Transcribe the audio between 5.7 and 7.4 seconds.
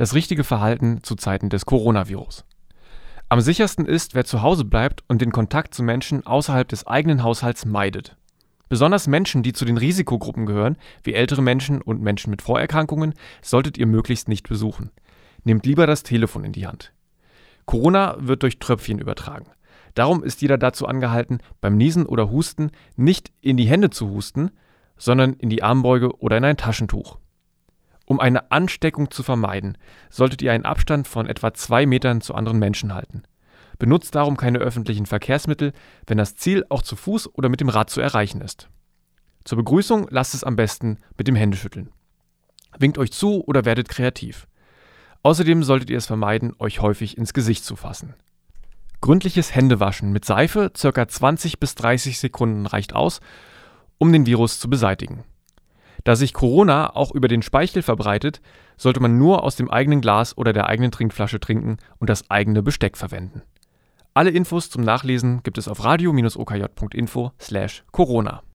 zu Menschen außerhalb des eigenen